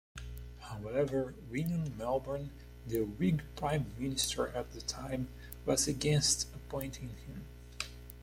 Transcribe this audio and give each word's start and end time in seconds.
However, 0.61 1.35
William 1.51 1.95
Melbourne, 1.95 2.49
the 2.87 3.01
Whig 3.03 3.43
Prime 3.55 3.85
Minister 3.99 4.47
at 4.47 4.71
the 4.73 4.81
time 4.81 5.27
was 5.63 5.87
against 5.87 6.47
appointing 6.55 7.09
him. 7.09 7.43